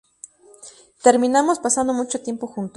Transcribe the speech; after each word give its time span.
Terminamos 1.03 1.59
pasando 1.59 1.93
mucho 1.93 2.23
tiempo 2.23 2.47
junto. 2.47 2.69